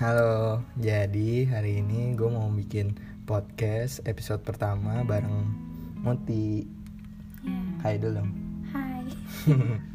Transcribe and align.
Halo, 0.00 0.64
jadi 0.80 1.44
hari 1.46 1.84
ini 1.84 2.16
gue 2.16 2.24
mau 2.26 2.48
bikin 2.48 2.96
podcast 3.28 4.00
episode 4.08 4.40
pertama 4.40 5.04
bareng 5.04 5.44
Muti. 6.00 6.64
Ya, 7.44 7.60
Hai 7.84 8.00
dulu 8.00 8.24
dong. 8.24 8.30
hai. 8.72 9.04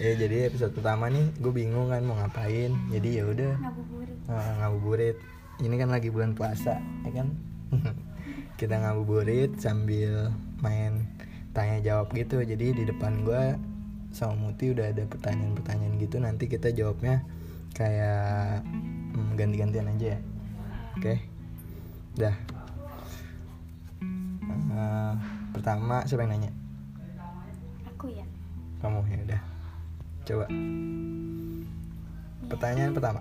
Ya 0.00 0.16
jadi 0.16 0.48
episode 0.48 0.72
pertama 0.72 1.12
nih 1.12 1.28
gue 1.36 1.52
bingung 1.52 1.92
kan 1.92 2.00
mau 2.00 2.16
ngapain. 2.16 2.72
Jadi 2.88 3.20
ya 3.20 3.28
udah 3.28 3.52
Ngabuburit. 3.60 4.16
eh, 4.32 4.52
ngabuburit. 4.56 5.16
Ini 5.60 5.74
kan 5.76 5.88
lagi 5.92 6.08
bulan 6.08 6.32
puasa, 6.32 6.80
ya 7.04 7.10
kan? 7.12 7.28
Kita 8.60 8.80
ngabuburit 8.80 9.60
sambil 9.60 10.32
main 10.64 11.04
tanya 11.52 11.84
jawab 11.84 12.08
gitu. 12.16 12.40
Jadi 12.40 12.72
di 12.72 12.84
depan 12.88 13.20
gue 13.28 13.60
sama 14.08 14.32
Muti 14.40 14.72
udah 14.72 14.88
ada 14.88 15.04
pertanyaan-pertanyaan 15.04 16.00
gitu. 16.00 16.16
Nanti 16.16 16.48
kita 16.48 16.72
jawabnya 16.72 17.20
kayak 17.74 18.64
hmm, 18.66 19.38
ganti-gantian 19.38 19.90
aja 19.90 20.06
ya. 20.16 20.20
Oke. 20.98 21.14
Dah. 22.18 22.36
Eh, 24.70 25.14
pertama 25.52 26.02
siapa 26.06 26.24
yang 26.24 26.32
nanya? 26.38 26.50
Aku 27.94 28.10
ya. 28.10 28.26
Kamu 28.80 29.02
ya 29.06 29.18
udah. 29.26 29.40
Coba. 30.24 30.46
Pertanyaan 32.50 32.92
pertama. 32.94 33.20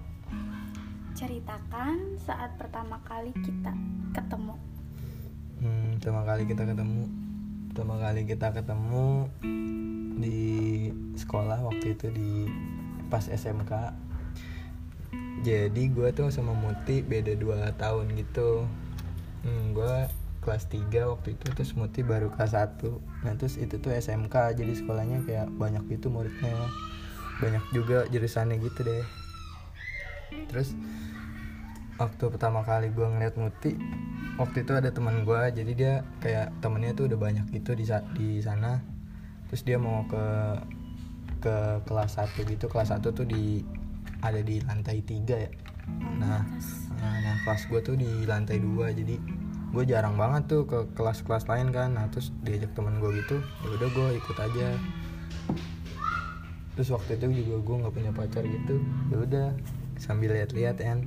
Ceritakan 1.17 2.15
saat 2.21 2.55
pertama 2.55 3.01
kali 3.03 3.35
kita 3.43 3.73
ketemu. 4.15 4.55
Hmm, 5.59 5.99
pertama 5.99 6.21
kali 6.23 6.43
kita 6.47 6.63
ketemu 6.63 7.03
pertama 7.69 7.95
kali 8.01 8.21
kita 8.25 8.47
ketemu 8.55 9.29
di 10.19 10.41
sekolah 11.15 11.63
waktu 11.63 11.95
itu 11.95 12.07
di 12.11 12.49
pas 13.07 13.23
SMK 13.27 13.71
jadi 15.39 15.83
gue 15.91 16.09
tuh 16.11 16.29
sama 16.29 16.51
Muti 16.51 17.01
beda 17.01 17.35
2 17.35 17.79
tahun 17.79 18.05
gitu. 18.19 18.67
Hmm, 19.45 19.71
gue 19.71 19.95
kelas 20.43 20.67
3 20.71 21.11
waktu 21.11 21.35
itu 21.35 21.45
terus 21.55 21.71
Muti 21.75 22.03
baru 22.03 22.31
kelas 22.31 22.55
1 22.55 22.79
nah 23.27 23.35
terus 23.35 23.59
itu 23.59 23.75
tuh 23.77 23.91
SMK 23.91 24.55
jadi 24.55 24.71
sekolahnya 24.75 25.23
kayak 25.23 25.47
banyak 25.55 25.83
gitu 25.91 26.11
muridnya. 26.11 26.55
Banyak 27.39 27.63
juga 27.71 28.03
jurusannya 28.11 28.59
gitu 28.59 28.83
deh. 28.83 29.05
Terus 30.51 30.75
waktu 31.99 32.23
pertama 32.31 32.63
kali 32.63 32.91
gue 32.91 33.07
ngeliat 33.07 33.35
Muti 33.39 33.75
waktu 34.39 34.63
itu 34.63 34.71
ada 34.71 34.91
teman 34.91 35.27
gue 35.27 35.41
jadi 35.51 35.71
dia 35.75 35.93
kayak 36.23 36.55
temennya 36.63 36.95
tuh 36.95 37.11
udah 37.11 37.19
banyak 37.19 37.45
gitu 37.55 37.75
di 37.75 37.87
di 38.15 38.29
sana. 38.43 38.83
Terus 39.51 39.61
dia 39.63 39.77
mau 39.79 40.03
ke 40.07 40.25
ke 41.39 41.55
kelas 41.87 42.19
1 42.19 42.43
gitu 42.43 42.67
kelas 42.67 42.91
1 42.91 43.15
tuh 43.15 43.23
di 43.23 43.63
ada 44.19 44.39
di 44.43 44.59
lantai 44.63 44.99
tiga 45.03 45.35
ya. 45.47 45.51
Nah 46.19 46.43
nah, 46.99 47.15
nah 47.23 47.35
kelas 47.47 47.67
gue 47.71 47.79
tuh 47.81 47.95
di 47.95 48.27
lantai 48.27 48.59
dua. 48.59 48.91
Jadi 48.91 49.15
gue 49.69 49.83
jarang 49.85 50.17
banget 50.17 50.49
tuh 50.49 50.63
ke 50.67 50.79
kelas-kelas 50.95 51.47
lain 51.47 51.71
kan. 51.71 51.95
Nah 51.95 52.05
terus 52.11 52.35
diajak 52.43 52.75
temen 52.75 52.99
gue 52.99 53.23
gitu 53.23 53.39
ya 53.63 53.67
udah 53.79 53.89
gue 53.89 54.07
ikut 54.19 54.37
aja. 54.37 54.67
Terus 56.75 56.89
waktu 56.95 57.19
itu 57.19 57.43
juga 57.43 57.55
gue 57.63 57.75
nggak 57.85 57.93
punya 57.95 58.11
pacar 58.11 58.43
gitu. 58.43 58.75
Ya 59.11 59.17
udah 59.23 59.47
sambil 59.99 60.31
lihat-lihat 60.31 60.79
kan 60.79 61.03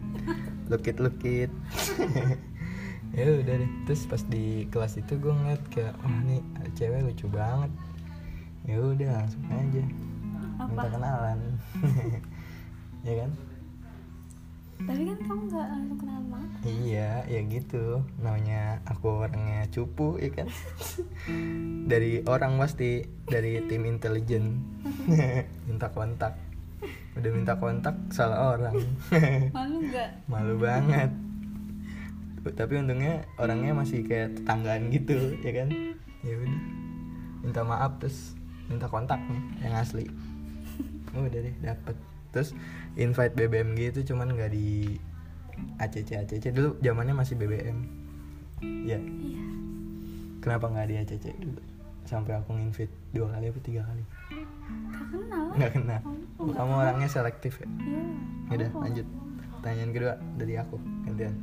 lukit 0.68 1.00
lukit 1.00 1.48
ya 3.16 3.24
udah 3.28 3.54
deh. 3.60 3.70
Terus 3.88 4.08
pas 4.08 4.22
di 4.24 4.68
kelas 4.72 5.00
itu 5.00 5.20
gue 5.20 5.32
ngeliat 5.32 5.62
kayak 5.68 5.94
wah 6.00 6.18
nih 6.24 6.40
ada 6.60 6.70
cewek 6.76 7.00
lucu 7.04 7.26
banget. 7.28 7.72
Ya 8.62 8.78
udah 8.78 9.10
langsung 9.20 9.44
aja. 9.50 9.84
Minta 10.62 10.86
kenalan 10.94 11.38
ya 13.02 13.14
kan? 13.26 13.30
Tapi 14.82 15.02
kan 15.06 15.18
kamu 15.22 15.42
nggak 15.46 15.66
langsung 15.70 15.98
kenal 16.02 16.18
sama 16.26 16.38
aku. 16.42 16.56
iya 16.66 17.22
ya 17.30 17.40
gitu. 17.46 18.02
Namanya 18.18 18.82
aku 18.82 19.06
orangnya 19.22 19.62
cupu 19.70 20.18
ya 20.18 20.30
kan? 20.34 20.48
Dari 21.90 22.26
orang 22.26 22.58
pasti 22.58 23.06
dari 23.30 23.62
tim 23.70 23.86
intelijen. 23.86 24.58
Minta 25.70 25.86
kontak. 25.94 26.34
Udah 27.12 27.30
minta 27.30 27.54
kontak 27.60 27.94
salah 28.10 28.56
orang. 28.56 28.74
Malu 29.54 29.76
nggak? 29.86 30.10
malu 30.26 30.54
banget. 30.58 31.12
Tapi 32.42 32.72
untungnya 32.80 33.22
orangnya 33.38 33.76
masih 33.76 34.02
kayak 34.02 34.34
tetanggaan 34.40 34.90
gitu 34.90 35.36
ya 35.44 35.52
kan? 35.62 35.68
Ya 36.26 36.34
udah. 36.34 36.62
Minta 37.44 37.60
maaf 37.62 38.02
terus 38.02 38.34
minta 38.66 38.88
kontaknya 38.90 39.38
yang 39.62 39.76
asli. 39.78 40.08
Udah 41.12 41.38
deh 41.38 41.54
dapet 41.60 41.94
terus 42.32 42.56
invite 42.94 43.32
BBM 43.32 43.76
gitu 43.76 44.02
cuman 44.08 44.32
nggak 44.32 44.50
di 44.50 44.96
ACC 45.78 46.16
ACC 46.18 46.44
dulu 46.50 46.80
zamannya 46.80 47.12
masih 47.12 47.36
BBM 47.36 47.78
ya 48.82 48.96
Iya. 48.96 49.44
kenapa 50.40 50.66
nggak 50.66 50.86
di 50.86 50.94
ACC 50.98 51.24
dulu 51.36 51.60
sampai 52.02 52.34
aku 52.34 52.50
nginvite 52.52 52.90
dua 53.12 53.30
kali 53.30 53.46
apa 53.46 53.60
tiga 53.60 53.82
kali 53.84 54.02
Gak 54.90 55.06
kenal. 55.08 55.44
nggak 55.54 55.70
kena 55.72 55.98
Oh, 56.34 56.42
nggak 56.42 56.56
kamu 56.58 56.72
orangnya 56.74 57.08
selektif 57.08 57.52
ya 57.56 57.68
Iya. 57.78 58.02
Udah 58.50 58.68
Aku. 58.68 58.80
lanjut 58.80 59.06
Pertanyaan 59.54 59.90
kedua 59.92 60.12
dari 60.34 60.54
aku 60.56 60.76
Gantian 61.04 61.34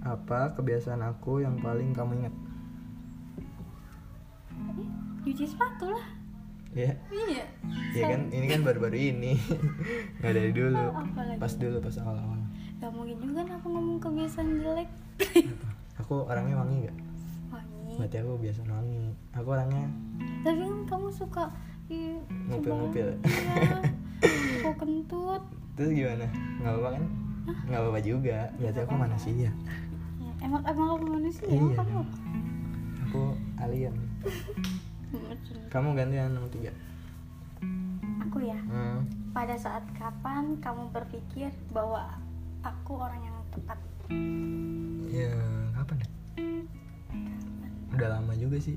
Apa 0.00 0.52
kebiasaan 0.52 1.02
aku 1.04 1.38
yang 1.40 1.58
paling 1.58 1.92
kamu 1.92 2.18
ingat? 2.18 2.34
Cuci 5.20 5.44
sepatu 5.44 5.86
lah. 5.86 6.06
Ya, 6.70 6.92
Iya. 7.08 7.44
ya 7.90 8.04
kan 8.06 8.20
ini 8.28 8.46
kan 8.46 8.60
baru-baru 8.60 8.94
ini 8.94 9.32
Nggak 10.20 10.32
dari 10.36 10.52
dulu 10.52 10.76
Oh, 10.78 10.92
apalagi? 10.94 11.40
Pas 11.40 11.52
dulu 11.54 11.76
pas 11.80 11.96
awal-awal 11.98 12.40
Gak 12.78 12.90
mungkin 12.94 13.16
juga 13.18 13.40
kan 13.40 13.48
aku 13.52 13.66
ngomong 13.68 13.98
kebiasaan 13.98 14.62
jelek. 14.62 14.86
Aku 15.98 16.22
orangnya 16.22 16.54
wangi 16.54 16.86
gak? 16.86 16.96
Wangi. 17.50 17.98
Berarti 17.98 18.16
aku 18.20 18.32
biasa 18.38 18.60
wangi 18.64 19.10
Aku 19.34 19.48
orangnya 19.50 19.86
Tapi 20.40 20.56
kan 20.60 20.74
kamu 20.86 21.08
suka 21.10 21.44
Ngupil-ngupil. 22.46 23.08
Iya. 23.24 23.80
Kok 24.60 24.74
kentut. 24.76 25.42
Terus 25.74 25.90
gimana? 25.90 26.26
Nggak 26.60 26.70
apa-apa 26.70 26.88
kan? 26.92 27.04
Nggak 27.66 27.80
apa-apa 27.80 28.00
juga 28.00 28.38
Berarti 28.54 28.80
aku 28.84 28.94
manusia 28.94 29.32
Ya, 29.34 29.52
emang 30.38 30.62
emang 30.62 30.88
aku 30.94 31.04
manusia 31.08 31.44
Iya. 31.48 31.80
Aku 33.08 33.20
alien 33.58 33.94
Kamu 35.68 35.92
gantian 35.92 36.32
nomor 36.32 36.50
tiga 36.50 36.72
Aku 38.28 38.40
ya. 38.44 38.58
hmm. 38.60 39.32
Pada 39.32 39.54
saat 39.56 39.84
kapan 39.96 40.58
kamu 40.60 40.90
berpikir 40.92 41.52
bahwa 41.72 42.18
aku 42.64 42.98
orang 42.98 43.20
yang 43.24 43.36
tepat? 43.54 43.78
Ya 45.08 45.32
kapan 45.76 45.96
ya? 46.02 46.08
Udah 47.94 48.08
lama 48.18 48.32
juga 48.36 48.56
sih 48.60 48.76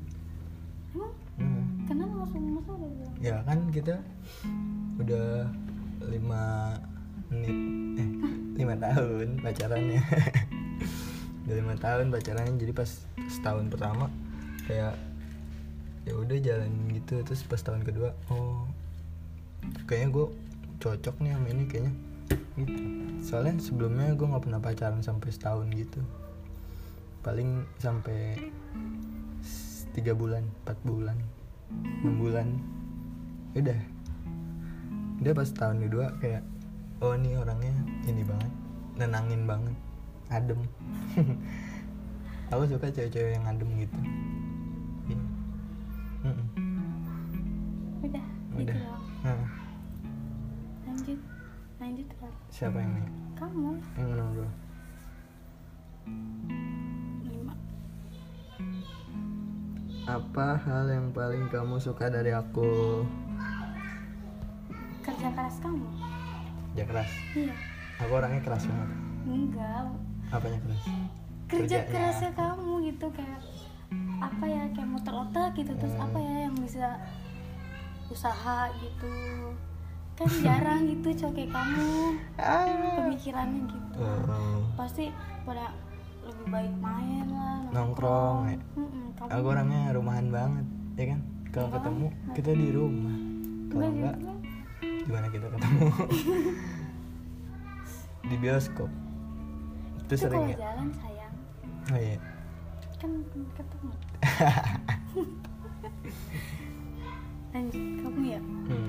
Emang 0.92 1.14
hmm. 1.40 1.88
kenapa 1.88 2.14
langsung 2.20 2.44
masa 2.52 2.70
udah 2.76 2.90
bilang? 2.90 3.16
ya 3.22 3.36
kan 3.48 3.60
kita 3.72 3.96
udah 5.00 5.48
lima 6.10 6.44
menit 7.32 7.58
eh 8.02 8.10
lima 8.60 8.76
tahun 8.76 9.40
pacarannya 9.40 10.02
udah 11.48 11.56
lima 11.56 11.76
tahun 11.80 12.06
pacarannya 12.12 12.56
jadi 12.60 12.74
pas 12.76 12.90
setahun 13.30 13.72
pertama 13.72 14.12
kayak 14.68 14.94
ya 16.06 16.14
udah 16.18 16.38
jalan 16.42 16.72
gitu. 16.94 17.22
Terus 17.22 17.42
pas 17.46 17.62
tahun 17.62 17.86
kedua 17.86 18.14
oh 18.34 18.66
kayaknya 19.86 20.10
gue 20.14 20.26
cocok 20.82 21.16
nih 21.22 21.32
sama 21.38 21.48
ini 21.50 21.64
kayaknya. 21.70 21.94
Gitu 22.58 22.84
soalnya 23.22 23.62
sebelumnya 23.62 24.18
gue 24.18 24.26
nggak 24.26 24.44
pernah 24.50 24.60
pacaran 24.62 25.02
sampai 25.06 25.30
setahun 25.30 25.70
gitu. 25.78 26.02
Paling 27.22 27.70
sampai 27.78 28.50
tiga 29.94 30.18
bulan 30.18 30.42
empat 30.66 30.78
bulan 30.82 31.18
enam 32.02 32.16
bulan. 32.18 32.48
Udah. 33.54 33.78
Udah 35.22 35.34
pas 35.38 35.50
tahun 35.54 35.86
kedua 35.86 36.18
kayak 36.18 36.42
oh 37.06 37.14
ini 37.14 37.38
orangnya 37.38 37.74
ini 38.10 38.26
banget 38.26 38.52
nenangin 38.98 39.46
banget 39.46 39.78
adem. 40.34 40.60
Aku 42.52 42.68
suka 42.68 42.92
cewek-cewek 42.92 43.38
yang 43.38 43.46
adem 43.48 43.70
gitu. 43.80 44.00
Siapa 52.62 52.78
yang 52.78 52.94
nanya 52.94 53.12
Kamu 53.34 53.74
yang 53.98 54.10
dua 54.30 54.50
lima. 57.26 57.54
apa 60.04 60.48
hal 60.60 60.86
yang 60.88 61.08
paling 61.10 61.50
kamu 61.50 61.76
suka 61.78 62.06
dari 62.08 62.30
aku 62.30 63.02
Kerja 65.02 65.30
keras 65.32 65.58
kamu? 65.58 65.90
ya 66.72 66.86
keras 66.86 67.10
Iya. 67.34 67.56
aku 67.98 68.12
orangnya 68.14 68.42
keras 68.42 68.64
banget 68.64 68.90
Enggak. 69.24 69.86
apanya 70.30 70.60
keras 70.62 70.82
Kerja 71.50 71.66
Kerjanya. 71.82 71.90
kerasnya 71.90 72.32
kamu 72.32 72.72
gitu 72.86 73.08
kayak 73.10 73.42
apa 74.22 74.46
ya 74.46 74.64
kayak 74.72 74.86
muter 74.88 75.12
otak 75.12 75.50
gitu 75.52 75.74
terus 75.76 75.98
Hmm. 75.98 76.06
apa 76.06 76.18
ya 76.18 76.36
yang 76.46 76.56
bisa 76.56 76.88
usaha 78.08 78.70
gitu 78.78 79.14
kan 80.12 80.28
jarang 80.44 80.82
gitu 80.86 81.08
cowok 81.18 81.34
kayak 81.34 81.50
kamu. 81.50 81.90
Ah. 82.38 82.66
pemikirannya 83.02 83.62
gitu. 83.66 84.02
Oh, 84.02 84.62
pasti 84.76 85.06
pada 85.44 85.74
lebih 86.22 86.46
baik 86.48 86.74
main 86.78 87.26
lah 87.28 87.60
Nongkrong, 87.74 88.38
ya? 88.48 88.58
Kamu 89.18 89.30
aku 89.30 89.46
orangnya 89.48 89.82
rumahan 89.92 90.28
banget 90.30 90.66
ya 90.96 91.06
kan? 91.16 91.20
Kalau 91.50 91.68
Enggak, 91.68 91.82
ketemu 91.82 92.06
enggak. 92.08 92.36
kita 92.38 92.52
di 92.54 92.68
rumah. 92.72 93.18
Kalau 93.68 93.88
enggak 93.90 94.16
gimana 95.02 95.28
kita 95.28 95.48
ketemu? 95.50 95.86
Di 98.22 98.36
bioskop. 98.38 98.88
Itu 99.98 100.08
itu 100.08 100.16
sering 100.22 100.46
ya? 100.48 100.58
jalan 100.62 100.88
sayang. 100.94 101.34
Oh 101.90 101.98
iya. 101.98 102.18
Kan 102.96 103.12
ketemu. 103.52 103.92
Lanjut 107.52 107.84
kamu 108.00 108.22
ya? 108.30 108.40
Hmm. 108.40 108.81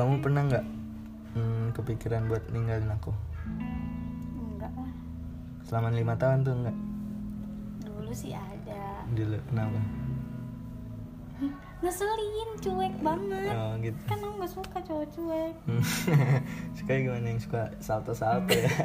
Kamu 0.00 0.24
pernah 0.24 0.42
nggak 0.48 0.64
hmm, 1.36 1.64
kepikiran 1.76 2.24
buat 2.32 2.48
ninggalin 2.48 2.88
aku? 2.88 3.12
Enggak 4.56 4.72
lah. 4.72 4.94
Selama 5.68 5.92
lima 5.92 6.16
tahun 6.16 6.40
tuh 6.40 6.56
enggak 6.56 6.76
dulu 8.10 8.12
sih 8.16 8.34
ada. 8.34 9.06
Dulu 9.12 9.38
kenapa? 9.46 9.80
Ngeselin 11.78 12.50
cuek 12.58 12.94
banget. 13.06 13.54
Oh 13.54 13.72
gitu. 13.78 14.00
Kan 14.08 14.18
aku 14.18 14.34
nggak 14.40 14.52
suka 14.56 14.78
cowok 14.82 15.06
cuek. 15.14 15.54
Hmm. 15.68 15.82
suka 16.80 16.92
gimana? 16.96 17.26
Yang 17.30 17.40
suka 17.46 17.62
salto 17.78 18.12
salto 18.16 18.56
ya? 18.56 18.66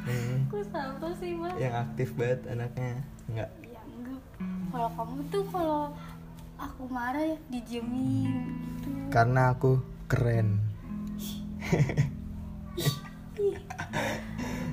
Hmm, 0.00 0.48
aku 0.48 0.64
salto 0.64 1.06
sih 1.20 1.36
mas. 1.38 1.54
Yang 1.60 1.74
aktif 1.86 2.08
banget 2.18 2.40
anaknya 2.50 3.04
enggak 3.30 3.50
ya 3.68 3.80
enggak. 3.84 4.22
Kalau 4.72 4.88
kamu 4.96 5.18
tuh 5.28 5.44
kalau 5.52 5.82
aku 6.58 6.82
marah 6.88 7.20
ya 7.20 7.38
didiemin 7.52 8.48
gitu. 8.80 8.90
Karena 9.12 9.54
aku 9.54 9.78
keren. 10.10 10.58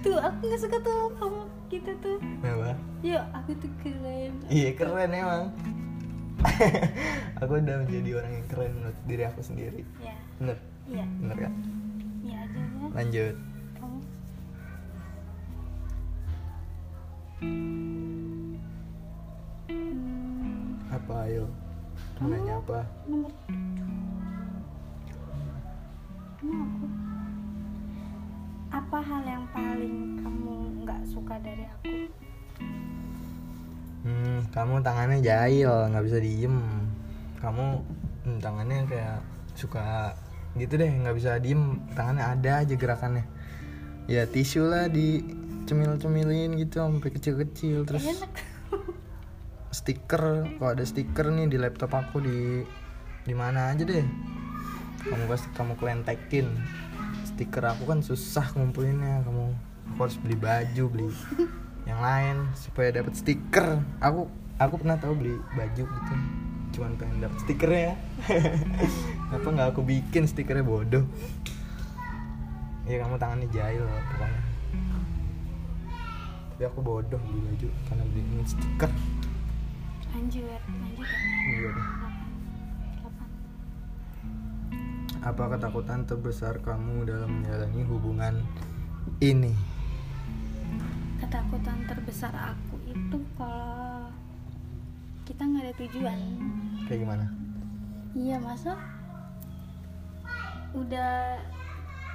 Tuh 0.01 0.17
aku 0.17 0.39
nggak 0.49 0.61
suka 0.61 0.77
tuh 0.81 1.13
kamu 1.21 1.41
gitu 1.69 1.91
tuh. 2.01 2.17
Kenapa 2.41 2.73
yuk 3.05 3.23
aku 3.37 3.51
tuh 3.61 3.71
keren. 3.85 4.33
Iya 4.49 4.69
keren 4.73 5.13
emang. 5.13 5.53
Aku 7.41 7.57
udah 7.57 7.81
menjadi 7.81 8.21
orang 8.21 8.29
yang 8.29 8.45
keren 8.45 8.71
menurut 8.77 8.97
diri 9.09 9.25
aku 9.25 9.41
sendiri. 9.41 9.81
Ya 9.97 10.13
bener? 10.37 10.57
Iya. 10.85 11.05
Bener 11.17 11.37
kan 11.37 11.53
iya 12.21 12.37
aja 12.45 12.61
ya 12.61 12.87
lanjut. 12.93 13.35
Kamu? 13.77 13.99
Apa 20.93 21.13
ayo? 21.25 21.45
Mau 22.21 22.29
nanya 22.29 22.53
apa? 22.61 22.85
nomor 23.09 23.33
Aku 26.47 26.87
apa 28.71 28.97
hal 29.03 29.23
yang 29.27 29.45
paling 29.51 30.23
kamu 30.23 30.53
nggak 30.87 31.01
suka 31.03 31.35
dari 31.43 31.67
aku? 31.67 31.91
Hmm 34.07 34.39
kamu 34.55 34.79
tangannya 34.79 35.19
jahil 35.19 35.91
nggak 35.91 36.05
bisa 36.07 36.17
diem. 36.23 36.57
Kamu 37.43 37.65
hmm, 38.23 38.37
tangannya 38.39 38.87
kayak 38.87 39.19
suka 39.59 40.15
gitu 40.55 40.79
deh 40.79 40.87
nggak 40.87 41.15
bisa 41.19 41.35
diem. 41.43 41.83
Tangannya 41.91 42.23
ada 42.23 42.51
aja 42.63 42.73
gerakannya. 42.79 43.27
Ya 44.07 44.23
tisu 44.23 44.71
lah 44.71 44.87
di 44.87 45.19
cemil-cemilin 45.67 46.55
gitu 46.63 46.79
sampai 46.79 47.11
kecil-kecil 47.11 47.83
terus 47.83 48.07
enak. 48.07 48.31
stiker 49.75 50.47
kalau 50.55 50.71
ada 50.71 50.83
stiker 50.87 51.27
nih 51.27 51.51
di 51.51 51.59
laptop 51.59 51.91
aku 51.91 52.23
di 52.23 52.63
di 53.27 53.35
mana 53.35 53.75
aja 53.75 53.83
deh 53.83 54.07
kamu 55.07 55.23
pasti 55.31 55.47
kamu 55.55 55.73
kelentekin 55.79 56.47
stiker 57.23 57.63
aku 57.69 57.85
kan 57.85 57.99
susah 58.01 58.49
ngumpulinnya. 58.57 59.21
Kamu 59.21 59.45
aku 59.93 59.99
harus 60.01 60.17
beli 60.17 60.33
baju 60.33 60.83
beli 60.89 61.09
yang 61.85 62.01
lain 62.01 62.49
supaya 62.57 62.89
dapat 62.89 63.13
stiker. 63.13 63.77
Aku 64.01 64.25
aku 64.57 64.73
pernah 64.81 64.97
tahu 64.97 65.13
beli 65.13 65.35
baju 65.53 65.83
gitu. 65.85 66.13
Cuman 66.73 66.97
pengen 66.97 67.21
dapat 67.21 67.37
stikernya. 67.45 67.93
Apa 69.37 69.47
nggak 69.47 69.67
aku 69.77 69.81
bikin 69.85 70.25
stikernya? 70.25 70.65
Bodoh. 70.65 71.05
Ya 72.89 73.03
kamu 73.03 73.21
tangannya 73.21 73.47
jahil 73.53 73.83
loh 73.83 74.01
pokoknya. 74.15 74.41
Tapi 76.57 76.63
aku 76.65 76.79
bodoh 76.81 77.21
beli 77.21 77.39
baju 77.53 77.67
karena 77.85 78.03
beli 78.09 78.43
stiker. 78.49 78.91
Lanjut 80.15 80.41
lanjut 80.41 81.05
ya 81.47 81.96
Apa 85.27 85.51
ketakutan 85.51 86.07
terbesar 86.07 86.55
kamu 86.57 87.03
dalam 87.03 87.29
menjalani 87.37 87.81
hubungan 87.83 88.35
ini? 89.19 89.51
ketakutan 91.17 91.81
terbesar 91.83 92.29
aku 92.31 92.77
itu 92.85 93.17
kalau 93.33 94.05
kita 95.25 95.41
nggak 95.41 95.63
ada 95.65 95.73
tujuan 95.75 96.17
Kayak 96.85 96.99
gimana? 97.03 97.25
iya 98.13 98.37
masa 98.37 98.77
udah 100.71 101.41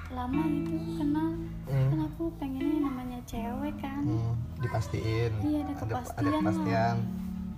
lama 0.09 0.43
gitu 0.47 0.77
kenal 0.97 1.29
Hmm. 1.63 1.89
kan 1.89 2.01
aku 2.05 2.25
pengennya 2.37 2.79
namanya 2.81 3.19
cewek 3.25 3.75
kan 3.79 4.03
Hmm, 4.03 4.35
dipastiin. 4.59 5.33
Iya, 5.41 5.61
ada 5.63 5.73
ada 5.73 5.83
kepastian 5.95 6.23
lah. 6.23 6.33
kepastian. 6.39 6.97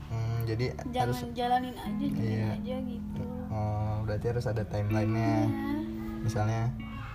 Hmm, 0.07 0.37
jadi 0.45 0.65
jangan 0.89 1.05
harus 1.05 1.21
jalanin 1.33 1.75
aja 1.75 2.05
jalanin 2.07 2.25
Iya. 2.31 2.49
aja 2.55 2.77
gitu 2.85 3.25
oh, 3.49 3.84
berarti 4.05 4.27
harus 4.31 4.45
ada 4.45 4.63
timelinenya. 4.69 5.49
Iya. 5.49 5.73
Misalnya 6.21 6.63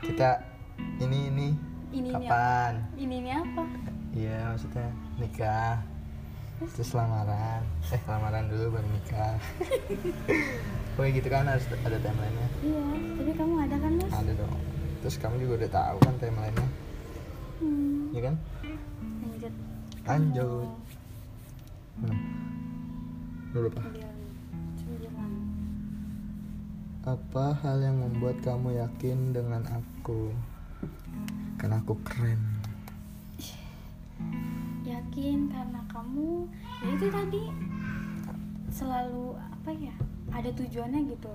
kita 0.02 0.42
ini 1.00 1.30
ini 1.30 1.48
ini 1.94 2.10
ini 2.10 2.10
apa 2.14 2.22
kapan? 2.26 2.74
ini 2.98 3.16
ini 3.22 3.32
apa 3.34 3.64
Iya, 4.10 4.38
maksudnya 4.52 4.90
nikah. 5.22 5.78
Terus 6.76 6.92
lamaran. 6.98 7.62
Eh, 7.94 8.02
lamaran 8.10 8.50
dulu 8.50 8.76
baru 8.76 8.90
nikah. 8.90 9.38
Pokoknya 10.98 11.12
gitu 11.16 11.28
kan 11.32 11.48
harus 11.48 11.66
ada 11.72 11.98
timelinenya. 12.02 12.48
iya 12.60 12.84
tapi 13.16 13.32
kamu 13.32 13.54
ada 13.64 13.76
kan 13.80 13.92
mas 13.96 14.12
Ada 14.12 14.32
dong. 14.36 14.54
Terus 15.00 15.16
kamu 15.22 15.36
juga 15.40 15.54
udah 15.64 15.72
tahu 15.72 15.98
kan 16.04 16.16
timelinenya, 16.20 16.68
hmm. 17.64 18.12
ya 18.12 18.22
kan? 18.28 18.36
lanjut 19.24 19.54
Lanjut. 20.04 20.70
Hmm. 22.04 22.20
Lu 23.56 23.60
lupa. 23.70 23.82
Apa 27.10 27.58
hal 27.66 27.82
yang 27.82 28.06
membuat 28.06 28.38
kamu 28.46 28.78
yakin 28.78 29.34
dengan 29.34 29.66
aku? 29.66 30.30
Karena 31.58 31.82
aku 31.82 31.98
keren. 32.06 32.38
yakin 34.86 35.48
karena 35.50 35.82
kamu 35.90 36.44
ya 36.82 36.90
itu 36.92 37.08
tadi 37.08 37.44
selalu 38.68 39.38
apa 39.38 39.70
ya 39.72 39.96
ada 40.34 40.50
tujuannya 40.54 41.08
gitu 41.14 41.32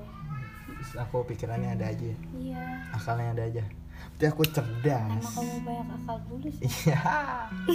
aku 0.99 1.25
pikirannya 1.26 1.75
ada 1.75 1.87
aja, 1.90 2.12
iya 2.38 2.83
akalnya 2.93 3.35
ada 3.35 3.45
aja. 3.49 3.64
Berarti 4.14 4.25
aku 4.31 4.43
cerdas. 4.47 5.11
emang 5.11 5.35
kamu 5.35 5.54
banyak 5.64 5.88
akal 5.97 6.19
bulus 6.28 6.57
ya. 6.61 6.69
Iya. 6.71 7.00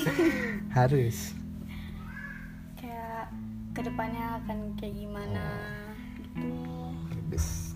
Harus. 0.78 1.18
kayak 2.80 3.28
ke 3.76 3.82
depannya 3.84 4.40
akan 4.40 4.72
kayak 4.80 4.96
gimana 4.96 5.46
gitu 6.16 6.48
Bagus. 7.12 7.69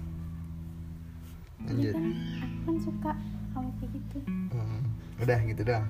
Jadi 1.63 1.71
Lanjut. 1.81 1.93
kan 1.93 2.03
aku 2.03 2.59
kan 2.61 2.75
suka 2.79 3.11
kamu 3.49 3.69
kayak 3.73 3.89
gitu 3.93 4.17
Hmm. 4.49 4.81
Udah 5.17 5.39
gitu 5.41 5.61
dong. 5.63 5.85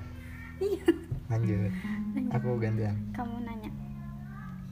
iya 0.58 0.84
Lanjut. 1.26 1.58
Lanjut. 2.12 2.32
Aku 2.32 2.48
gantian. 2.56 2.96
kamu 3.10 3.36
nanya 3.42 3.70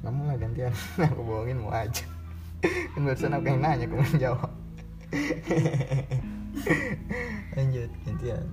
Kamu 0.01 0.21
lah 0.25 0.37
gantian. 0.37 0.73
aku 1.09 1.21
bohongin 1.21 1.59
mau 1.59 1.71
aja. 1.71 2.05
kan 2.63 3.01
barusan 3.01 3.33
aku 3.33 3.47
yang 3.49 3.61
nanya, 3.61 3.85
kamu 3.85 4.03
yang 4.05 4.21
jawab. 4.23 4.51
Lanjut 7.53 7.91
gantian. 8.03 8.45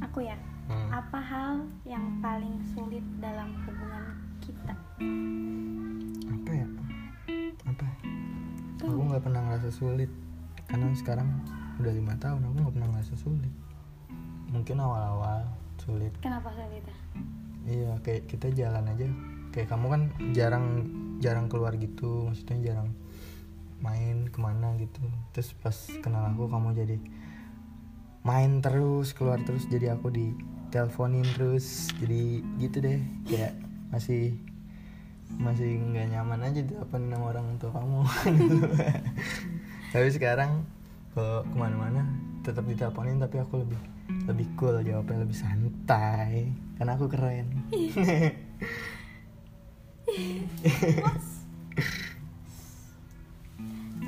aku 0.00 0.20
ya 0.22 0.36
Hmm. 0.68 0.92
apa 0.92 1.16
hal 1.16 1.52
yang 1.82 2.20
paling 2.20 2.60
sulit 2.68 3.00
dalam 3.18 3.56
hubungan 3.58 4.04
kita 4.38 4.76
apa 6.28 6.50
ya 6.52 6.66
apa 7.64 7.86
Tuh. 8.76 8.84
aku 8.86 9.00
nggak 9.02 9.22
pernah 9.22 9.40
ngerasa 9.42 9.72
sulit 9.72 10.12
karena 10.68 10.92
sekarang 10.92 11.28
udah 11.80 11.92
lima 11.96 12.14
tahun 12.20 12.44
aku 12.44 12.54
nggak 12.60 12.74
pernah 12.76 12.88
ngerasa 12.92 13.14
sulit. 13.16 13.54
Mungkin 14.52 14.76
awal-awal 14.76 15.48
sulit. 15.80 16.12
Kenapa 16.20 16.52
sulit 16.52 16.84
ya? 16.84 16.96
Iya 17.68 17.92
kayak 18.04 18.22
kita 18.28 18.52
jalan 18.52 18.84
aja. 18.84 19.08
Kayak 19.50 19.68
kamu 19.72 19.86
kan 19.88 20.02
jarang 20.36 20.66
jarang 21.24 21.46
keluar 21.48 21.72
gitu. 21.80 22.28
Maksudnya 22.28 22.72
jarang 22.72 22.92
main 23.80 24.28
ke 24.28 24.38
mana 24.38 24.76
gitu. 24.76 25.00
Terus 25.32 25.56
pas 25.56 25.76
kenal 26.04 26.28
aku 26.36 26.52
kamu 26.52 26.76
jadi 26.76 26.98
main 28.28 28.60
terus 28.60 29.16
keluar 29.16 29.40
terus. 29.40 29.64
Jadi 29.72 29.88
aku 29.88 30.12
di 30.12 30.36
teleponin 30.68 31.24
terus. 31.32 31.88
Jadi 31.96 32.44
gitu 32.60 32.84
deh. 32.84 33.00
Kayak 33.24 33.56
masih 33.88 34.36
masih 35.36 35.76
nggak 35.76 36.08
nyaman 36.08 36.40
aja 36.40 36.64
diteleponin 36.64 37.12
sama 37.12 37.26
orang 37.36 37.46
tua 37.60 37.70
kamu 37.76 38.00
tapi 39.88 40.08
sekarang 40.12 40.64
kalau 41.16 41.40
ke 41.48 41.56
mana-mana 41.56 42.04
tetap 42.44 42.64
diteleponin 42.68 43.18
tapi 43.18 43.40
aku 43.40 43.64
lebih 43.64 43.80
lebih 44.28 44.46
cool 44.56 44.76
jawabnya 44.84 45.24
lebih 45.24 45.36
santai 45.36 46.52
karena 46.76 46.92
aku 46.96 47.06
keren 47.08 47.46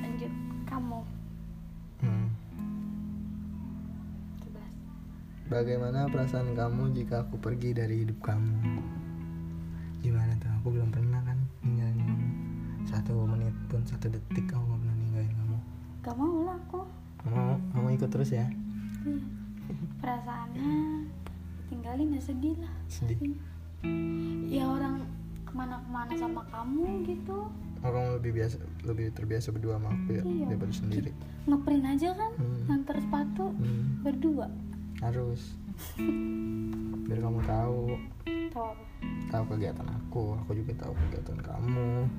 lanjut 0.00 0.32
kamu 0.68 1.00
Hmm. 2.00 2.32
11 4.40 5.52
Bagaimana 5.52 6.08
perasaan 6.08 6.56
kamu 6.56 6.96
jika 6.96 7.28
aku 7.28 7.36
pergi 7.36 7.76
dari 7.76 8.08
hidup 8.08 8.24
kamu? 8.24 8.80
Gimana 10.00 10.32
tuh? 10.40 10.48
Aku 10.64 10.72
belum 10.72 10.88
pernah 10.88 11.20
kan 11.20 11.36
ninggalin 11.60 12.00
kamu 12.00 12.28
Satu 12.88 13.28
menit 13.28 13.52
pun, 13.68 13.84
satu 13.84 14.08
detik 14.08 14.48
gak 16.10 16.18
mau 16.18 16.42
lah 16.42 16.58
aku. 16.58 16.82
Kamu, 17.22 17.54
kamu 17.70 17.86
ikut 17.94 18.10
terus 18.10 18.34
ya? 18.34 18.50
Iya. 19.06 19.22
perasaannya 20.02 21.06
tinggalin 21.70 22.18
ya 22.18 22.20
sedih 22.20 22.58
lah. 22.58 22.74
Sedih. 22.90 23.14
Pastinya. 23.14 23.38
ya 24.50 24.64
orang 24.66 25.06
ke 25.46 25.52
mana-kemana 25.54 26.12
sama 26.18 26.42
kamu 26.50 27.06
gitu. 27.06 27.46
Kamu 27.78 28.18
lebih 28.18 28.32
biasa, 28.36 28.56
lebih 28.82 29.06
terbiasa 29.14 29.54
berdua 29.54 29.78
sama 29.78 29.94
aku 29.94 30.18
ya 30.18 30.22
Iya. 30.26 30.46
Daripada 30.50 30.74
sendiri. 30.74 31.10
Ngeprint 31.46 31.86
aja 31.86 32.08
kan 32.12 32.32
Hmm. 32.34 32.60
nganter 32.66 32.96
sepatu 32.98 33.46
hmm, 33.54 34.02
berdua. 34.02 34.46
Harus. 34.98 35.54
Biar 37.06 37.18
kamu 37.22 37.40
tahu. 37.46 37.80
Tahu. 38.50 38.72
Tahu 39.30 39.44
kegiatan 39.46 39.86
aku, 39.86 40.34
aku 40.42 40.50
juga 40.58 40.72
tahu 40.76 40.92
kegiatan 41.06 41.38
kamu. 41.38 42.10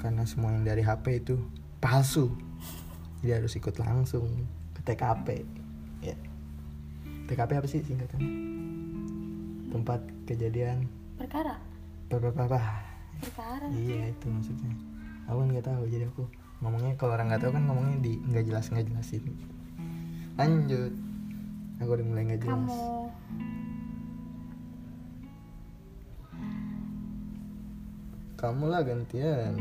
Karena 0.00 0.24
semua 0.24 0.50
yang 0.50 0.64
dari 0.64 0.80
HP 0.80 1.20
itu 1.20 1.36
palsu 1.78 2.32
Jadi 3.22 3.38
harus 3.38 3.54
ikut 3.54 3.78
langsung 3.78 4.26
ke 4.74 4.82
TKP 4.82 5.46
ya. 6.02 6.18
TKP 7.30 7.50
apa 7.54 7.66
sih 7.70 7.78
singkatannya? 7.86 8.34
Tempat 9.70 10.02
kejadian. 10.26 10.90
Perkara? 11.14 11.54
Bah, 12.10 12.18
perkara. 13.22 13.66
Iya 13.70 14.10
itu 14.10 14.26
maksudnya. 14.26 14.74
Aku 15.30 15.38
kan 15.38 15.48
nggak 15.54 15.66
tahu 15.70 15.86
jadi 15.86 16.10
aku 16.10 16.26
ngomongnya 16.66 16.98
kalau 16.98 17.14
orang 17.14 17.30
nggak 17.30 17.46
tahu 17.46 17.54
kan 17.54 17.62
ngomongnya 17.70 17.96
di 18.02 18.18
nggak 18.26 18.44
jelas 18.50 18.66
nggak 18.74 18.90
jelasin. 18.90 19.22
Lanjut. 20.34 20.92
Aku 21.78 21.90
udah 21.94 22.06
mulai 22.06 22.26
nggak 22.26 22.42
jelas. 22.42 22.58
Kamu. 22.58 22.82
Kamu 28.34 28.64
lah 28.66 28.82
gantian 28.82 29.54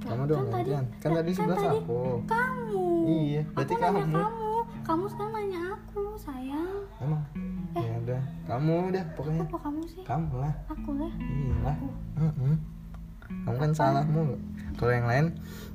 kamu 0.00 0.22
dong 0.26 0.38
kan 0.40 0.52
tadi- 0.52 0.72
gantian 0.72 0.84
kan 0.88 1.00
kan- 1.00 1.16
tadi 1.20 1.30
kan 1.30 1.36
sebelah 1.36 1.58
tadi 1.58 1.78
aku. 1.80 2.00
kamu. 2.24 2.84
Iya, 3.04 3.42
berarti 3.52 3.72
aku 3.74 3.82
nanya 3.82 4.00
kamu. 4.00 4.16
kamu. 4.16 4.48
Kamu 4.80 5.04
sekarang 5.06 5.32
nanya 5.36 5.60
aku 5.70 6.02
sayang. 6.16 6.78
Emang? 7.00 7.22
Eh. 7.70 7.82
ya 7.84 7.94
udah. 8.02 8.20
Kamu 8.48 8.74
udah 8.90 9.04
pokoknya. 9.14 9.42
Apa 9.46 9.58
kamu 9.60 9.80
sih? 9.86 10.02
Kamu 10.02 10.32
lah. 10.40 10.54
Aku 10.72 10.90
lah. 10.98 11.12
Iya 11.20 11.56
lah 11.62 11.76
kamu 13.46 13.56
kan 13.56 13.72
salah 13.72 14.04
mulu 14.10 14.34
kalau 14.74 14.92
yang 14.92 15.06
lain 15.06 15.26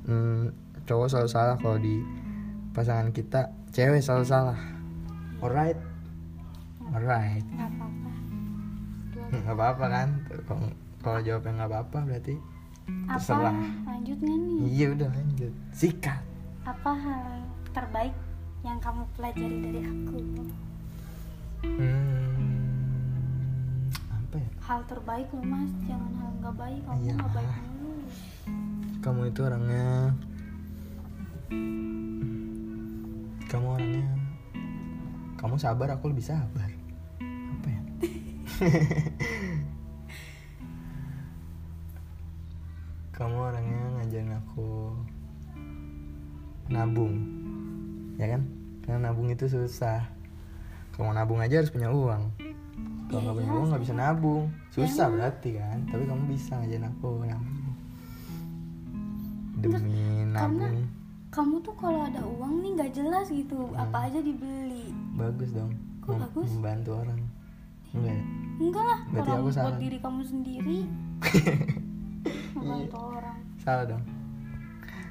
hmm, 0.04 0.52
cowok 0.84 1.08
selalu 1.08 1.28
salah 1.30 1.56
kalau 1.58 1.78
di 1.80 2.02
pasangan 2.76 3.08
kita. 3.10 3.48
Cewek 3.72 4.00
selalu 4.00 4.24
salah. 4.24 4.58
Alright? 5.40 5.76
Alright. 6.92 7.44
Nggak 7.44 7.70
apa-apa. 7.76 8.10
Nggak 9.36 9.56
apa-apa 9.56 9.84
kan? 9.88 10.08
Kalau 10.48 10.68
kalau 11.00 11.20
jawabnya 11.20 11.52
nggak 11.60 11.70
apa-apa 11.72 11.98
berarti 12.08 12.34
apa 13.06 13.18
terserah. 13.18 13.54
lanjut 13.84 14.18
nggak 14.18 14.38
nih? 14.38 14.56
Iya 14.68 14.86
udah 14.92 15.08
lanjut. 15.10 15.52
Sikat. 15.70 16.22
Apa 16.62 16.90
hal 16.92 17.26
terbaik 17.70 18.14
yang 18.62 18.78
kamu 18.78 19.02
pelajari 19.12 19.56
dari 19.60 19.80
aku? 19.82 20.18
Hmm, 21.66 22.30
apa 24.08 24.36
ya? 24.36 24.50
Hal 24.62 24.80
terbaik 24.84 25.28
loh 25.30 25.44
mas. 25.44 25.70
Jangan 25.84 26.12
hal 26.14 26.30
nggak 26.36 26.54
baik. 26.56 26.80
Kamu 26.82 27.00
Iya. 27.00 27.14
nggak 27.14 27.32
baik 27.32 27.50
dulu 27.72 27.94
kamu 28.96 29.30
itu 29.30 29.40
orangnya 29.40 30.10
kamu 33.46 33.66
orangnya 33.70 34.06
kamu 35.38 35.54
sabar 35.56 35.94
aku 35.94 36.10
lebih 36.10 36.24
sabar. 36.24 36.66
Apa 37.52 37.68
ya 37.70 37.80
kamu 43.16 43.36
orangnya 43.42 43.80
ngajarin 43.96 44.32
aku 44.34 44.92
nabung. 46.68 47.14
Ya 48.16 48.26
kan? 48.28 48.42
Karena 48.82 49.10
nabung 49.10 49.28
itu 49.28 49.46
susah. 49.46 50.04
Kalau 50.92 51.08
mau 51.08 51.14
nabung 51.14 51.40
aja 51.40 51.58
harus 51.58 51.68
punya 51.68 51.88
uang. 51.88 52.22
Kalau 53.06 53.20
nggak 53.22 53.34
punya 53.34 53.46
Iya, 53.46 53.54
uang 53.54 53.68
nggak 53.70 53.82
bisa 53.82 53.94
nabung. 53.94 54.44
Susah 54.68 55.06
Emang? 55.06 55.14
berarti 55.16 55.50
kan? 55.54 55.78
Tapi 55.86 56.02
kamu 56.04 56.22
bisa 56.26 56.52
ngajarin 56.54 56.86
aku 56.86 57.08
nabung. 57.22 57.56
Demi 59.56 59.96
nabung. 60.26 60.84
kamu 61.26 61.60
tuh 61.60 61.74
kalau 61.76 62.00
ada 62.02 62.20
uang 62.22 62.60
nih 62.60 62.70
nggak 62.74 62.92
jelas 62.94 63.28
gitu. 63.28 63.68
Hmm. 63.68 63.76
apa 63.78 64.08
aja 64.08 64.20
dibeli. 64.20 64.88
Bagus 65.14 65.52
dong. 65.52 65.72
Kok 66.00 66.10
Mem- 66.10 66.22
bagus? 66.22 66.48
membantu 66.50 66.90
orang. 66.96 67.20
Enggak 67.92 68.12
ya? 68.12 68.24
enggak 68.58 68.84
lah 68.84 68.98
Berarti 69.06 69.20
orang 69.22 69.36
aku 69.38 69.46
buat 69.46 69.56
salah. 69.56 69.78
diri 69.78 69.98
kamu 69.98 70.22
sendiri 70.22 70.78
membantu 72.56 72.98
orang. 72.98 73.38
Salah 73.60 73.84
dong. 73.84 74.04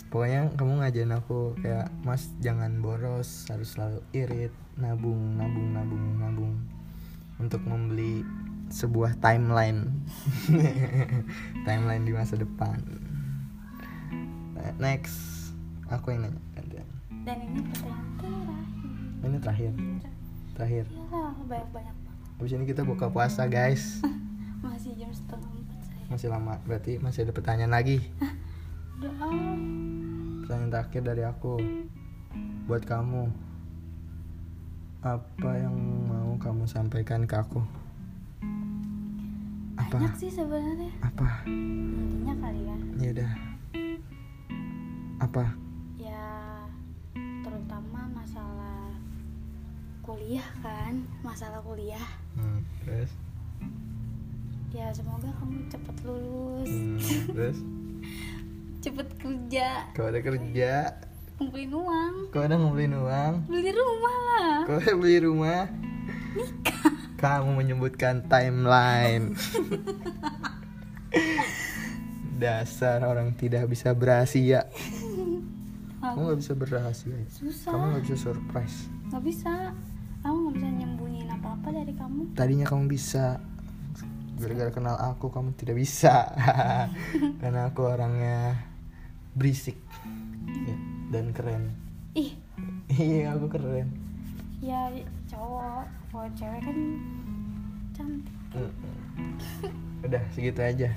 Pokoknya 0.10 0.48
kamu 0.56 0.74
ngajarin 0.80 1.14
aku 1.18 1.40
kayak 1.60 1.92
mas 2.06 2.32
jangan 2.40 2.80
boros 2.80 3.46
harus 3.52 3.75
selalu 3.75 4.00
irit 4.16 4.54
nabung 4.80 5.38
nabung 5.38 5.70
nabung 5.75 6.06
nabung. 6.20 6.56
Untuk 7.38 7.62
membeli 7.68 8.24
sebuah 8.72 9.20
timeline. 9.20 9.92
Timeline 11.68 12.04
di 12.08 12.14
masa 12.16 12.40
depan. 12.40 12.80
Nah, 14.56 14.72
next. 14.80 15.52
Aku 15.92 16.10
yang 16.10 16.25
nanya 16.25 16.42
gantian 16.58 16.88
dan 17.25 17.38
ini 17.42 17.62
pertanyaan 17.62 18.10
terakhir. 18.18 18.58
Ini 19.22 19.38
terakhir. 19.38 19.72
Terakhir. 20.58 20.86
Ya 20.90 21.22
banyak 21.46 21.70
banyak 21.70 21.96
habis 22.36 22.52
ini 22.52 22.68
kita 22.68 22.84
buka 22.84 23.08
puasa 23.08 23.48
guys 23.48 24.04
masih 26.16 26.32
lama 26.32 26.56
berarti 26.64 26.96
masih 26.96 27.28
ada 27.28 27.36
pertanyaan 27.36 27.76
lagi 27.76 28.00
udah 28.96 29.12
ah. 29.20 29.32
Pertanyaan 30.40 30.72
terakhir 30.72 31.02
dari 31.04 31.24
aku 31.26 31.60
Buat 32.66 32.88
kamu 32.88 33.28
Apa 35.04 35.52
yang 35.58 35.76
mau 36.08 36.40
kamu 36.40 36.64
sampaikan 36.64 37.28
ke 37.28 37.36
aku? 37.36 37.60
Apa? 39.76 39.92
banyak 39.92 40.16
sih 40.16 40.32
sebenarnya 40.32 40.88
Apa? 41.04 41.44
intinya 41.44 42.34
kali 42.40 42.62
ya 42.64 42.78
Ya 42.96 43.10
udah 43.12 43.32
Apa? 45.20 45.44
ya 45.98 46.24
terutama 47.44 48.08
masalah 48.14 48.96
kuliah 50.00 50.48
kan 50.64 51.04
masalah 51.20 51.60
kuliah 51.60 52.08
Hmm, 52.36 52.64
terus? 52.80 53.12
Ya 54.75 54.91
semoga 54.91 55.32
kamu 55.39 55.72
cepet 55.72 55.96
lulus. 56.03 56.67
Hmm, 56.67 57.00
terus? 57.32 57.58
cepet 58.84 59.08
kerja. 59.15 59.67
Kau 59.96 60.12
ada 60.12 60.20
kerja? 60.20 60.74
Kumpulin 61.39 61.72
uang. 61.72 62.13
Kau 62.36 62.44
ada 62.44 62.60
ngumpulin 62.60 62.96
uang? 62.96 63.34
Beli 63.48 63.72
rumah 63.72 64.17
lah. 64.27 64.55
Kau 64.67 64.75
ada 64.75 64.94
beli 65.00 65.20
rumah? 65.24 65.72
Kamu 67.15 67.55
menyebutkan 67.55 68.27
timeline. 68.27 69.32
Dasar 72.36 73.00
orang 73.08 73.32
tidak 73.39 73.72
bisa 73.72 73.96
berasia 73.96 74.67
Kamu 76.03 76.36
gak 76.36 76.39
bisa 76.44 76.51
berasia 76.51 77.15
ya? 77.15 77.27
susah. 77.32 77.72
Kamu 77.72 77.84
gak 77.96 78.03
bisa 78.03 78.17
surprise. 78.20 78.77
Nggak 79.08 79.24
bisa. 79.24 79.53
Kamu 80.20 80.36
nggak 80.36 80.55
bisa 80.60 80.67
nyembunyiin 80.84 81.29
apa 81.32 81.48
apa 81.55 81.67
dari 81.72 81.94
kamu. 81.96 82.36
Tadinya 82.36 82.65
kamu 82.67 82.84
bisa 82.91 83.39
Gara-gara 84.36 84.72
kenal 84.72 84.96
aku 85.00 85.32
kamu 85.32 85.56
tidak 85.56 85.80
bisa. 85.80 86.32
Karena 87.42 87.72
aku 87.72 87.88
orangnya 87.88 88.68
berisik. 89.36 89.80
Ya, 90.46 90.75
Dan 91.12 91.32
keren. 91.32 91.75
Ih. 92.15 92.36
Iya 92.92 93.36
aku 93.36 93.51
keren. 93.51 93.92
Ya 94.60 94.92
cowok. 95.27 95.88
Kalau 96.12 96.30
cewek 96.36 96.62
kan 96.63 96.77
cantik. 97.96 98.36
Udah 100.04 100.24
segitu 100.32 100.62
aja. 100.62 100.89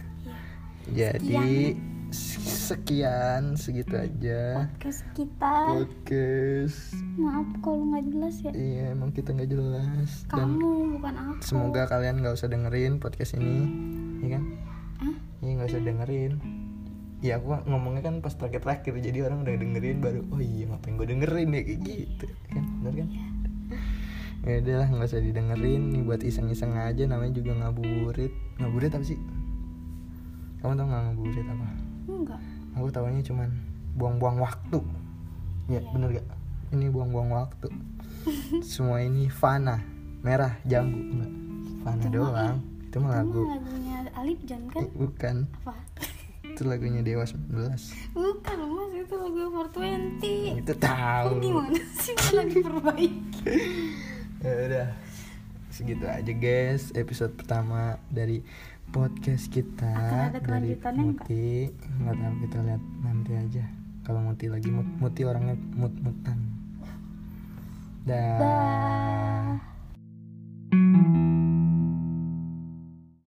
Ya 0.88 1.12
Jadi 1.16 1.74
sekian 1.76 1.87
segitu 3.56 3.96
aja. 3.96 4.60
Podcast 4.60 5.00
kita. 5.16 5.72
Podcast. 5.72 7.00
Maaf 7.16 7.48
kalau 7.64 7.88
nggak 7.88 8.04
jelas 8.12 8.44
ya. 8.44 8.52
Iya 8.52 8.84
emang 8.92 9.16
kita 9.16 9.32
nggak 9.32 9.48
jelas. 9.48 10.28
Dan 10.28 10.60
kamu 10.60 11.00
bukan 11.00 11.14
aku. 11.16 11.40
semoga 11.40 11.88
kalian 11.88 12.20
nggak 12.20 12.36
usah 12.36 12.52
dengerin 12.52 13.00
podcast 13.00 13.40
ini. 13.40 13.56
Ya 14.20 14.36
kan? 14.36 14.42
Hah? 15.00 15.16
iya 15.40 15.50
nggak 15.56 15.68
usah 15.72 15.80
dengerin. 15.80 16.32
Ya 17.24 17.40
aku 17.40 17.56
ngomongnya 17.72 18.04
kan 18.04 18.20
pas 18.20 18.36
terakhir 18.36 18.60
terakhir 18.60 19.00
jadi 19.00 19.32
orang 19.32 19.48
udah 19.48 19.54
dengerin 19.56 19.98
baru 20.04 20.20
oh 20.28 20.40
iya 20.44 20.68
ngapain 20.68 21.00
gue 21.00 21.08
dengerin 21.08 21.48
ya? 21.56 21.62
Kayak 21.64 21.80
gitu. 21.88 22.26
Kan? 22.52 22.64
Bener 22.84 22.92
kan? 23.00 23.08
Ya 24.44 24.54
udahlah 24.60 24.88
nggak 24.92 25.08
usah 25.08 25.24
didengerin. 25.24 25.82
Nih 25.96 26.04
buat 26.04 26.20
iseng-iseng 26.20 26.76
aja 26.76 27.08
namanya 27.08 27.32
juga 27.32 27.64
ngabuburit 27.64 28.36
ngabuburit 28.60 28.92
apa 28.92 29.08
sih? 29.08 29.16
Kamu 30.60 30.76
tau 30.76 30.84
nggak 30.84 31.00
ngabuburit 31.08 31.46
apa? 31.48 31.68
Enggak 32.12 32.42
aku 32.78 32.90
tahunya 32.90 33.22
cuman 33.26 33.50
buang-buang 33.94 34.38
waktu. 34.38 34.78
Ya 35.68 35.82
bener 35.90 36.22
gak? 36.22 36.28
Ini 36.72 36.86
buang-buang 36.88 37.30
waktu. 37.34 37.68
Semua 38.64 39.02
ini 39.02 39.28
fana. 39.28 39.82
Merah 40.22 40.58
jambu. 40.64 40.98
Enggak. 40.98 41.32
Fana 41.84 42.02
Itu 42.02 42.08
mah- 42.08 42.14
doang 42.14 42.56
itu 42.88 42.96
mah 43.04 43.12
Itu 43.12 43.20
lagu 43.20 43.40
mah 43.44 43.52
lagunya 43.60 43.96
Alip 44.16 44.40
Jan 44.48 44.62
kan? 44.72 44.80
Eh, 44.80 44.88
bukan. 44.96 45.36
Apa? 45.60 45.74
Itu 46.40 46.62
lagunya 46.64 47.00
Dewa 47.04 47.24
19 47.28 47.52
bukan 47.52 47.68
mas. 47.68 47.84
Itu 48.96 49.14
lagu 49.14 49.42
420 49.52 50.58
itu 50.58 50.72
tahu. 50.80 51.28
Kok 51.28 51.40
gimana 51.44 51.80
sih? 52.00 52.14
Malah 52.16 52.44
diperbaiki? 52.48 53.42
Ya 54.38 54.54
udah. 54.70 54.88
Segitu 55.68 56.06
aja 56.06 56.32
guys. 56.32 56.94
Episode 56.94 57.34
pertama 57.34 57.98
dari 58.06 58.46
podcast 58.90 59.48
kita 59.52 59.88
Akan 59.88 60.18
ada 60.32 60.38
dari? 60.40 60.74
Muti. 60.96 61.70
Nggak 61.72 62.16
tahu 62.16 62.34
kita 62.48 62.58
lihat 62.64 62.82
nanti 63.04 63.32
aja. 63.36 63.64
Kalau 64.02 64.20
Muti 64.24 64.46
lagi 64.48 64.68
mut 64.72 64.88
Muti 64.98 65.22
orangnya 65.24 65.56
mut 65.76 65.94
mutan 66.00 66.38
dah. 68.08 68.40
Dah 68.40 69.77